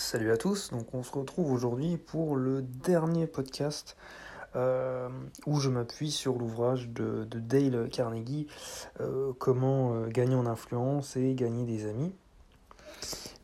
[0.00, 3.98] Salut à tous, donc on se retrouve aujourd'hui pour le dernier podcast
[4.56, 5.10] euh,
[5.44, 8.46] où je m'appuie sur l'ouvrage de, Dale Carnegie,
[9.00, 12.14] euh, Comment euh, gagner en influence et gagner des amis.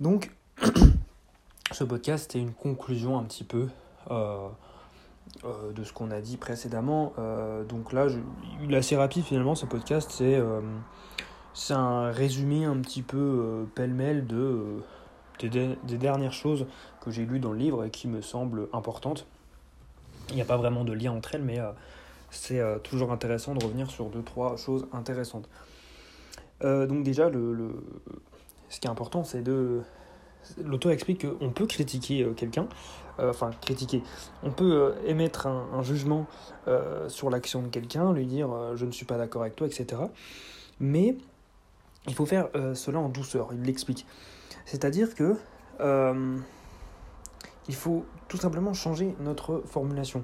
[0.00, 0.32] Donc
[1.72, 3.68] ce podcast est une conclusion un petit peu
[4.10, 7.12] de ce qu'on a dit précédemment.
[7.68, 8.06] donc là,
[8.62, 10.10] il est assez rapide finalement ce podcast,
[11.52, 14.82] c'est un résumé un petit peu pêle-mêle de
[15.44, 16.66] des, dernières choses
[17.00, 19.27] que j'ai lues dans le livre et qui me semblent importantes.
[20.30, 21.70] Il n'y a pas vraiment de lien entre elles, mais euh,
[22.30, 25.48] c'est euh, toujours intéressant de revenir sur deux, trois choses intéressantes.
[26.64, 27.70] Euh, donc déjà, le,
[28.69, 29.83] ce qui est important, c'est de...
[30.62, 32.69] L'auteur explique qu'on peut critiquer quelqu'un,
[33.19, 34.05] enfin critiquer,
[34.45, 36.27] on peut émettre un jugement
[37.09, 40.03] sur l'action de quelqu'un, lui dire je ne suis pas d'accord avec toi, etc.
[40.78, 41.16] Mais
[42.06, 44.06] il faut faire cela en douceur, il l'explique.
[44.66, 45.37] C'est-à-dire que
[45.80, 46.37] euh,
[47.69, 50.22] il faut tout simplement changer notre formulation.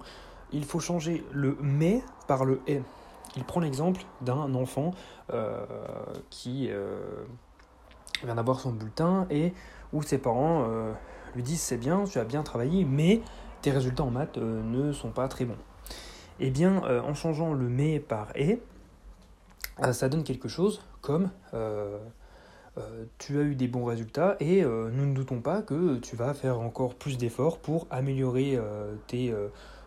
[0.53, 2.83] Il faut changer le mais par le est.
[3.37, 4.91] Il prend l'exemple d'un enfant
[5.33, 5.65] euh,
[6.29, 7.01] qui euh,
[8.25, 9.55] vient d'avoir son bulletin et
[9.93, 10.67] où ses parents
[11.35, 13.23] lui disent c'est bien, tu as bien travaillé, mais
[13.63, 15.57] tes résultats en maths ne sont pas très bons.
[16.41, 18.63] Eh bien, en changeant le mais par est,
[19.93, 21.31] ça donne quelque chose comme
[22.79, 26.17] euh, tu as eu des bons résultats et euh, nous ne doutons pas que tu
[26.17, 28.95] vas faire encore plus d'efforts pour améliorer euh,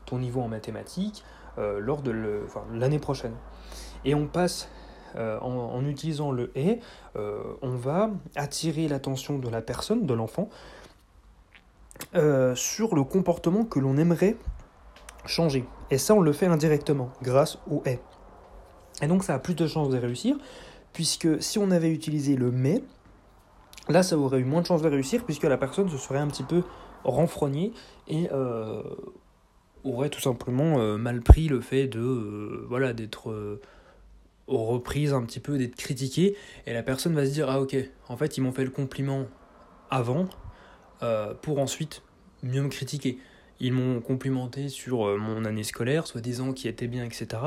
[0.05, 1.23] ton niveau en mathématiques
[1.57, 3.33] lors de l'année prochaine.
[4.03, 4.67] Et on passe
[5.15, 6.81] en, utilisant le et,
[7.15, 10.49] on va attirer l'attention de la personne, de l'enfant,
[12.13, 14.35] sur le comportement que l'on aimerait
[15.25, 15.65] changer.
[15.91, 18.01] Et ça, on le fait indirectement, grâce au est.
[19.01, 20.35] Et donc, ça a plus de chances de réussir,
[20.95, 22.81] puisque si on avait utilisé le mais,
[23.89, 26.27] là ça aurait eu moins de chances de réussir, puisque la personne se serait un
[26.27, 26.63] petit peu
[27.03, 27.73] renfrognée
[28.07, 28.81] et euh,
[29.83, 33.59] aurait tout simplement euh, mal pris le fait de euh, voilà d'être
[34.47, 37.75] reprise un petit peu, d'être critiquée, et la personne va se dire ah ok,
[38.07, 39.25] en fait ils m'ont fait le compliment
[39.91, 40.27] avant
[41.41, 42.01] pour ensuite
[42.41, 43.19] mieux me critiquer.
[43.59, 47.37] Ils m'ont complimenté sur mon année scolaire, soi-disant qui était bien, etc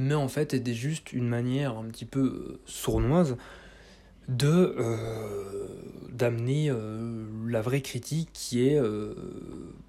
[0.00, 3.36] mais en fait était juste une manière un petit peu euh, sournoise
[4.28, 5.68] de euh,
[6.10, 8.80] d'amener euh, la vraie critique qui est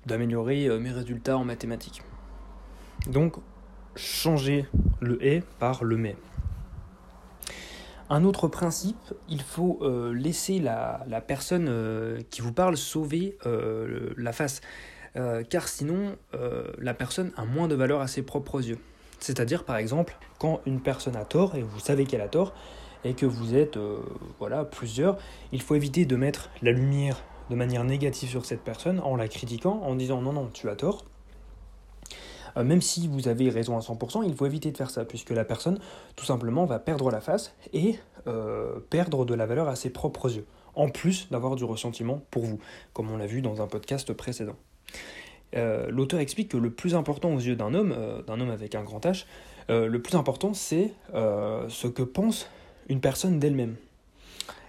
[0.05, 2.01] d'améliorer mes résultats en mathématiques.
[3.07, 3.35] Donc
[3.95, 4.66] changer
[4.99, 6.16] le est par le mais.
[8.09, 9.79] Un autre principe, il faut
[10.13, 13.38] laisser la, la personne qui vous parle sauver
[14.17, 14.61] la face,
[15.49, 16.16] car sinon
[16.78, 18.79] la personne a moins de valeur à ses propres yeux.
[19.21, 22.53] C'est-à-dire, par exemple, quand une personne a tort, et vous savez qu'elle a tort,
[23.05, 23.99] et que vous êtes euh,
[24.39, 25.17] voilà, plusieurs,
[25.51, 29.27] il faut éviter de mettre la lumière de manière négative sur cette personne en la
[29.27, 31.05] critiquant, en disant non, non, tu as tort.
[32.57, 35.29] Euh, même si vous avez raison à 100%, il faut éviter de faire ça, puisque
[35.29, 35.79] la personne,
[36.15, 40.35] tout simplement, va perdre la face et euh, perdre de la valeur à ses propres
[40.35, 42.59] yeux, en plus d'avoir du ressentiment pour vous,
[42.93, 44.55] comme on l'a vu dans un podcast précédent.
[45.56, 48.75] Euh, l'auteur explique que le plus important aux yeux d'un homme, euh, d'un homme avec
[48.75, 49.25] un grand H,
[49.69, 52.47] euh, le plus important c'est ce que pense
[52.88, 53.75] une personne d'elle-même.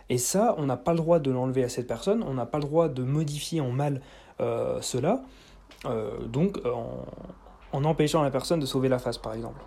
[0.09, 2.59] Et ça, on n'a pas le droit de l'enlever à cette personne, on n'a pas
[2.59, 4.01] le droit de modifier en mal
[4.81, 5.23] cela,
[6.27, 6.61] donc
[7.73, 9.61] en, empêchant la personne de sauver la face par exemple.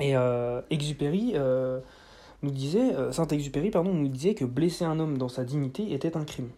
[0.00, 0.14] Et
[0.70, 1.34] Exupéry
[3.10, 6.48] Saint-Exupéry nous disait que blesser un homme dans sa dignité était un crime.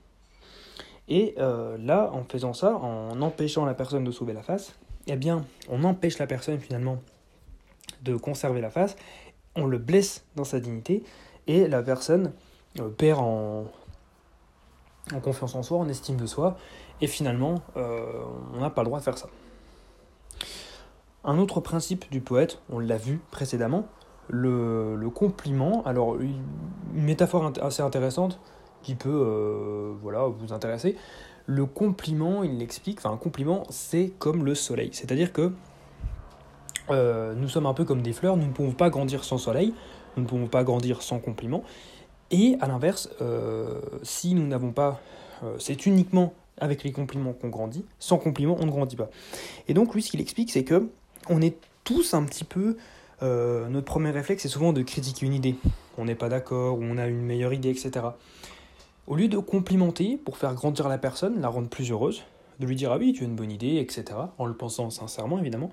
[1.09, 4.75] Et euh, là, en faisant ça, en empêchant la personne de sauver la face,
[5.07, 6.99] eh bien, on empêche la personne finalement
[8.03, 8.95] de conserver la face,
[9.57, 11.03] on le blesse dans sa dignité,
[11.47, 12.33] et la personne
[12.79, 13.65] euh, perd en,
[15.23, 16.59] confiance en soi, en estime de soi,
[17.01, 18.23] et finalement, euh,
[18.55, 19.29] on n'a pas le droit de faire ça.
[21.25, 23.87] Un autre principe du poète, on l'a vu précédemment,
[24.29, 26.43] le compliment, alors une
[26.93, 28.39] métaphore assez intéressante,
[28.97, 30.97] peut euh, voilà, vous intéresser.
[31.47, 34.91] Le compliment, il l'explique, enfin un compliment, c'est comme le soleil.
[34.93, 35.53] C'est-à-dire que
[36.91, 39.75] euh, nous sommes un peu comme des fleurs, nous ne pouvons pas grandir sans soleil,
[40.17, 41.63] nous ne pouvons pas grandir sans compliment.
[42.31, 45.01] Et à l'inverse, euh, si nous n'avons pas,
[45.59, 49.09] c'est uniquement avec les compliments qu'on grandit, sans compliments on ne grandit pas.
[49.69, 50.89] Et donc lui ce qu'il explique c'est que
[51.29, 52.77] on est tous un petit peu,
[53.23, 55.55] notre premier réflexe c'est souvent de critiquer une idée.
[55.99, 58.07] On n'est pas d'accord, ou on a une meilleure idée, etc.
[59.09, 62.25] Au lieu de complimenter pour faire grandir la personne, la rendre plus heureuse,
[62.61, 64.05] de lui dire ah oui tu as une bonne idée, etc.,
[64.37, 65.71] en le pensant sincèrement évidemment,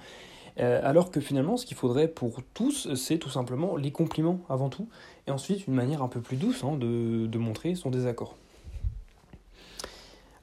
[0.61, 4.69] euh, alors que finalement ce qu'il faudrait pour tous c'est tout simplement les compliments avant
[4.69, 4.87] tout,
[5.27, 8.37] et ensuite une manière un peu plus douce hein, de, montrer son désaccord.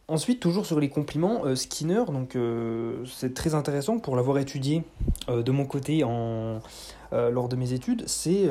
[0.06, 4.82] Ensuite, toujours sur les compliments, euh, Skinner, donc euh, c'est très intéressant pour l'avoir étudié
[5.28, 8.04] de mon côté lors de mes études.
[8.06, 8.50] C'est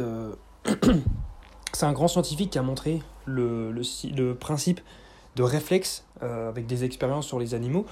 [1.73, 3.73] c'est un grand scientifique qui a montré le,
[4.33, 4.81] principe
[5.35, 7.85] de réflexe avec des expériences sur les animaux.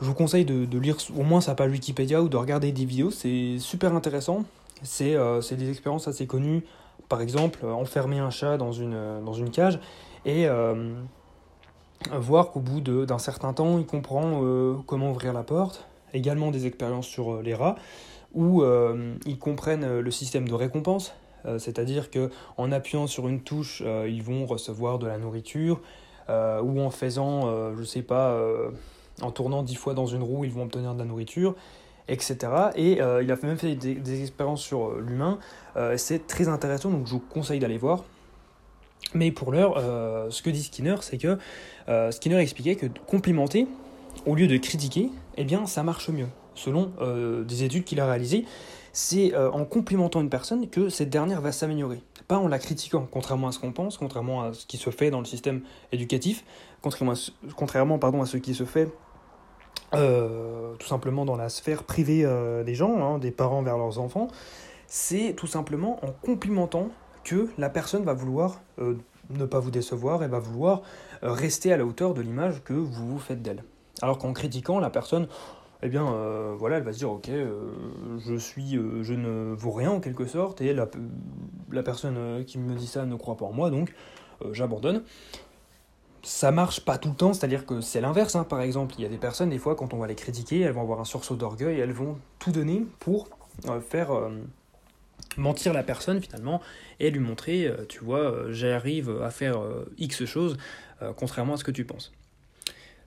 [0.00, 3.10] Je vous conseille de, lire au moins sa page Wikipédia ou de regarder des vidéos,
[3.10, 4.44] c'est super intéressant.
[4.82, 5.16] C'est
[5.52, 6.64] des expériences assez connues.
[7.08, 9.78] Par exemple, enfermer un chat dans une, cage
[10.24, 10.48] et
[12.12, 15.86] voir qu'au bout d'un certain temps, il comprend euh, comment ouvrir la porte.
[16.12, 17.76] Également des expériences sur euh, les rats,
[18.34, 21.14] où euh, ils comprennent le système de récompense,
[21.58, 25.80] c'est-à-dire que en appuyant sur une touche, ils vont recevoir de la nourriture,
[26.28, 28.38] ou en faisant, je sais pas,
[29.20, 31.54] en tournant dix fois dans une roue, ils vont obtenir de la nourriture,
[32.08, 32.36] etc.
[32.74, 35.38] Et il a même fait des, expériences sur l'humain.
[35.96, 38.04] c'est très intéressant, donc je vous conseille d'aller voir.
[39.14, 41.38] Mais pour l'heure, euh, ce que dit Skinner, c'est que
[41.88, 43.66] euh, Skinner expliquait que complimenter,
[44.24, 46.28] au lieu de critiquer, eh bien, ça marche mieux.
[46.54, 48.44] Selon euh, des études qu'il a réalisées,
[48.98, 52.00] c'est en complimentant une personne que cette dernière va s'améliorer.
[52.28, 55.10] Pas en la critiquant, contrairement à ce qu'on pense, contrairement à ce qui se fait
[55.10, 55.60] dans le système
[55.92, 56.44] éducatif,
[56.80, 58.88] contrairement à ce, contrairement, pardon, à ce qui se fait
[59.92, 62.26] tout simplement dans la sphère privée
[62.64, 64.28] des gens, hein, des parents vers leurs enfants.
[64.86, 66.88] C'est tout simplement en complimentant
[67.26, 68.94] que la personne va vouloir euh,
[69.30, 70.82] ne pas vous décevoir et va vouloir
[71.24, 73.64] euh, rester à la hauteur de l'image que vous vous faites d'elle.
[74.00, 75.26] Alors qu'en critiquant, la personne,
[75.82, 77.30] eh bien, euh, voilà, elle va se dire, ok,
[78.18, 80.86] je suis, je ne vaux rien en quelque sorte, et la,
[81.82, 83.92] personne qui me dit ça ne croit pas en moi, donc
[84.52, 85.02] j'abandonne.
[86.22, 88.34] Ça marche pas tout le temps, c'est-à-dire que c'est l'inverse.
[88.34, 88.42] Hein.
[88.42, 90.72] Par exemple, il y a des personnes, des fois, quand on va les critiquer, elles
[90.72, 93.28] vont avoir un sursaut d'orgueil, elles vont tout donner pour
[93.88, 94.10] faire
[95.36, 96.60] mentir la personne finalement
[97.00, 100.56] et lui montrer, euh, tu vois, euh, j'arrive à faire euh, X choses,
[101.16, 102.12] contrairement à ce que tu penses.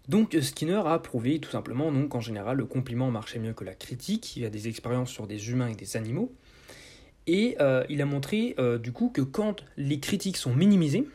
[0.09, 3.75] Donc Skinner a prouvé tout simplement donc en général le compliment marchait mieux que la
[3.75, 6.33] critique, il a des expériences sur des humains et des animaux,
[7.27, 7.57] et
[7.89, 11.07] il a montré du coup que quand les critiques sont minimisées,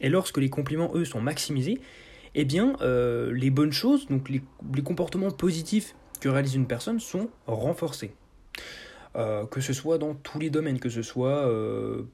[0.00, 1.80] et lorsque les compliments eux sont maximisés,
[2.34, 4.42] eh bien les bonnes choses, donc les
[4.82, 8.12] comportements positifs que réalise une personne sont renforcés.
[9.14, 12.04] Euh, que ce soit dans tous les domaines, que ce soit euh,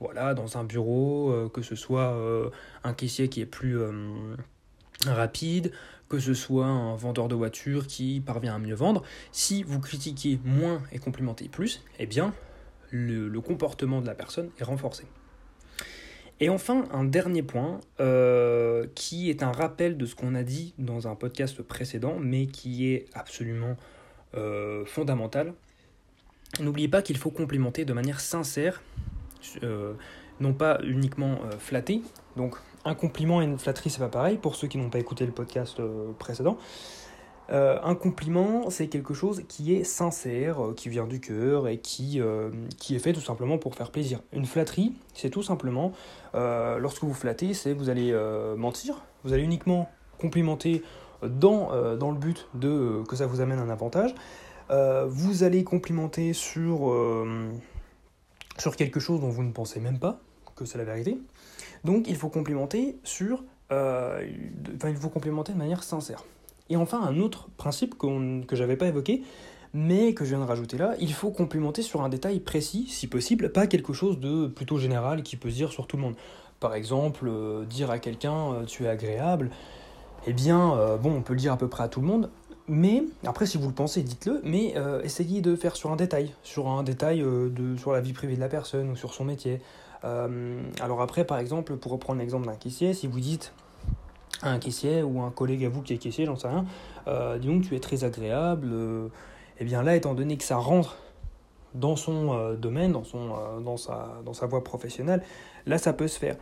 [0.00, 2.16] voilà, dans un bureau, euh, que ce soit
[2.84, 3.78] un caissier qui est plus
[5.08, 5.72] rapide,
[6.08, 10.38] que ce soit un vendeur de voitures qui parvient à mieux vendre, si vous critiquez
[10.44, 12.32] moins et complimentez plus, eh bien,
[12.90, 15.04] le, comportement de la personne est renforcé.
[16.38, 17.80] Et enfin, un dernier point,
[18.94, 22.92] qui est un rappel de ce qu'on a dit dans un podcast précédent, mais qui
[22.92, 23.76] est absolument
[24.84, 25.54] fondamental,
[26.60, 28.82] N'oubliez pas qu'il faut complimenter de manière sincère,
[29.62, 29.92] euh,
[30.40, 32.02] non pas uniquement euh, flatter.
[32.36, 32.56] Donc
[32.86, 35.32] un compliment et une flatterie, c'est pas pareil pour ceux qui n'ont pas écouté le
[35.32, 36.56] podcast euh, précédent.
[37.50, 42.98] un compliment, c'est quelque chose qui est sincère, qui vient du cœur et qui, est
[42.98, 44.20] fait tout simplement pour faire plaisir.
[44.32, 45.92] Une flatterie, c'est tout simplement,
[46.34, 48.12] lorsque vous flattez, c'est vous allez
[48.56, 50.82] mentir, vous allez uniquement complimenter
[51.22, 54.12] dans, le but de que ça vous amène un avantage.
[54.70, 57.52] Euh, vous allez complimenter sur, euh,
[58.58, 60.18] sur quelque chose dont vous ne pensez même pas
[60.56, 61.18] que c'est la vérité.
[61.86, 64.22] Donc il faut complimenter sur, euh,
[64.84, 66.24] il faut complimenter de manière sincère.
[66.68, 69.22] Et enfin un autre principe que que j'avais pas évoqué,
[69.72, 73.06] mais que je viens de rajouter là, il faut complimenter sur un détail précis, si
[73.06, 76.14] possible, pas quelque chose de plutôt général qui peut se dire sur tout le monde.
[76.60, 77.30] Par exemple,
[77.68, 79.50] dire à quelqu'un tu es agréable,
[80.26, 82.30] eh bien, bon, on peut le dire à peu près à tout le monde,
[82.68, 86.32] mais, après, si vous le pensez, dites-le, mais euh, essayez de faire sur un détail,
[86.42, 89.60] sur un détail euh, sur la vie privée de la personne ou sur son métier.
[90.04, 93.52] Euh, alors après, par exemple, pour reprendre l'exemple d'un caissier, si vous dites
[94.42, 96.66] à un caissier ou un collègue à vous qui est caissier, j'en sais rien,
[97.38, 100.98] disons que tu es très agréable, et eh bien là, étant donné que ça rentre
[101.74, 105.22] dans son domaine, dans, sa, dans sa voie professionnelle,
[105.64, 106.36] là, ça peut se faire.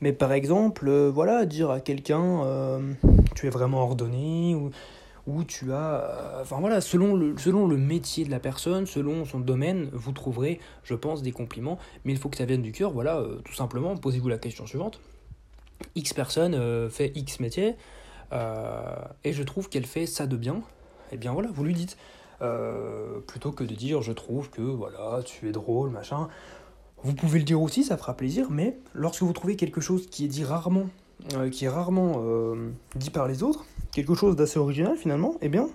[0.00, 2.78] Mais par exemple, voilà, dire à quelqu'un,
[3.34, 4.70] tu es vraiment ordonné, ou
[5.30, 9.88] où tu as, euh, enfin voilà, selon le, métier de la personne, selon son domaine,
[9.92, 13.18] vous trouverez, je pense, des compliments, mais il faut que ça vienne du cœur, voilà,
[13.18, 15.00] euh, tout simplement, posez-vous la question suivante.
[15.94, 17.76] X personne euh, fait X métier,
[19.24, 20.56] et je trouve qu'elle fait ça de bien,
[21.10, 21.96] et eh bien voilà, vous lui dites,
[23.26, 26.28] plutôt que de dire je trouve que, voilà, tu es drôle, machin,
[27.02, 30.26] vous pouvez le dire aussi, ça fera plaisir, mais lorsque vous trouvez quelque chose qui
[30.26, 30.86] est dit rarement,
[31.50, 32.22] qui est rarement
[32.94, 35.68] dit par les autres, quelque chose d'assez original finalement, eh bien,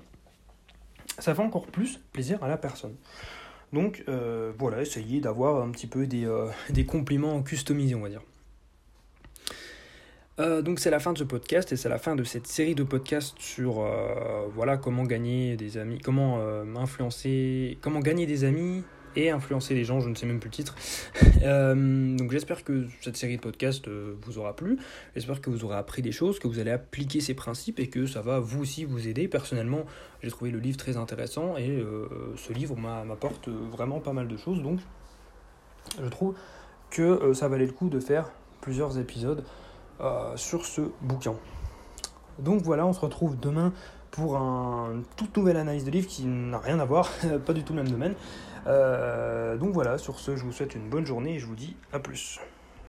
[1.19, 2.95] ça fait encore plus plaisir à la personne.
[3.73, 8.09] Donc euh, voilà, essayez d'avoir un petit peu des, euh, des, compliments customisés, on va
[8.09, 8.21] dire.
[10.39, 12.75] Euh, donc c'est la fin de ce podcast et c'est la fin de cette série
[12.75, 16.39] de podcasts sur euh, voilà comment gagner des amis, comment
[16.75, 18.83] influencer, comment gagner des amis
[19.15, 20.75] et influencer les gens, je ne sais même plus le titre.
[22.17, 24.77] donc j'espère que cette série de podcasts vous aura plu,
[25.15, 28.05] j'espère que vous aurez appris des choses, que vous allez appliquer ces principes et que
[28.05, 29.27] ça va vous aussi vous aider.
[29.27, 29.85] Personnellement,
[30.23, 31.83] j'ai trouvé le livre très intéressant et
[32.35, 34.79] ce livre m'apporte vraiment pas mal de choses, donc
[36.01, 36.35] je trouve
[36.89, 38.31] que ça valait le coup de faire
[38.61, 39.43] plusieurs épisodes.
[40.01, 41.35] Euh, sur ce bouquin.
[42.37, 43.71] Donc voilà, on se retrouve demain
[44.15, 47.11] pour un toute nouvelle analyse de livre qui n'a rien à voir,
[47.45, 48.13] pas du tout le même domaine.
[48.67, 51.75] Euh, donc voilà, sur ce, je vous souhaite une bonne journée et je vous dis
[51.91, 52.39] à plus.